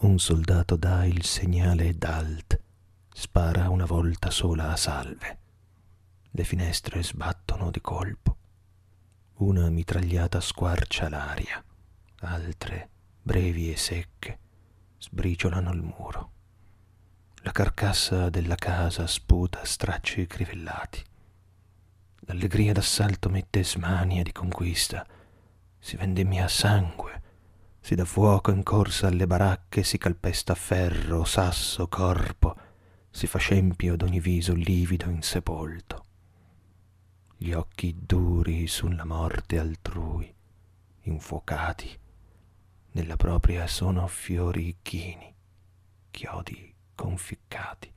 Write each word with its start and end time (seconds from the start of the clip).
Un 0.00 0.20
soldato 0.20 0.76
dà 0.76 1.04
il 1.06 1.24
segnale 1.24 1.92
d'alt, 1.98 2.60
spara 3.12 3.68
una 3.68 3.84
volta 3.84 4.30
sola 4.30 4.70
a 4.70 4.76
salve. 4.76 5.38
Le 6.30 6.44
finestre 6.44 7.02
sbattono 7.02 7.72
di 7.72 7.80
colpo. 7.80 8.36
Una 9.38 9.68
mitragliata 9.70 10.40
squarcia 10.40 11.08
l'aria, 11.08 11.60
altre, 12.20 12.88
brevi 13.20 13.72
e 13.72 13.76
secche, 13.76 14.38
sbriciolano 14.98 15.72
il 15.72 15.82
muro. 15.82 16.30
La 17.42 17.50
carcassa 17.50 18.30
della 18.30 18.54
casa 18.54 19.04
sputa 19.08 19.64
stracci 19.64 20.28
crivellati. 20.28 21.02
L'allegria 22.20 22.72
d'assalto 22.72 23.28
mette 23.30 23.64
smania 23.64 24.22
di 24.22 24.30
conquista. 24.30 25.04
Si 25.76 25.96
vendemmia 25.96 26.46
sangue, 26.46 27.07
si 27.80 27.94
dà 27.94 28.04
fuoco 28.04 28.50
in 28.50 28.62
corsa 28.62 29.06
alle 29.06 29.26
baracche, 29.26 29.82
si 29.82 29.98
calpesta 29.98 30.54
ferro, 30.54 31.24
sasso, 31.24 31.88
corpo, 31.88 32.56
si 33.10 33.26
fa 33.26 33.38
scempio 33.38 33.96
d'ogni 33.96 34.20
viso 34.20 34.54
livido 34.54 35.08
insepolto. 35.08 36.04
Gli 37.36 37.52
occhi 37.52 37.96
duri 37.98 38.66
sulla 38.66 39.04
morte 39.04 39.58
altrui, 39.58 40.32
infuocati, 41.02 41.98
nella 42.92 43.16
propria 43.16 43.66
sono 43.66 44.06
fiori 44.06 44.78
chini, 44.82 45.34
chiodi 46.10 46.74
conficcati. 46.94 47.92